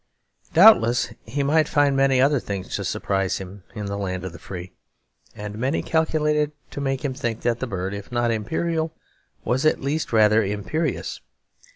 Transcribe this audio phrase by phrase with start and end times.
[0.55, 4.39] Doubtless, he might find many other things to surprise him in the land of the
[4.39, 4.71] free,
[5.35, 8.95] and many calculated to make him think that the bird, if not imperial,
[9.45, 11.21] was at least rather imperious.